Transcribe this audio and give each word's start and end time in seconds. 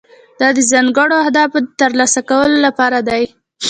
دا 0.39 0.47
د 0.57 0.59
ځانګړو 0.71 1.15
اهدافو 1.23 1.57
د 1.63 1.67
ترلاسه 1.81 2.21
کولو 2.29 2.57
لپاره 2.65 2.99
دی. 3.09 3.23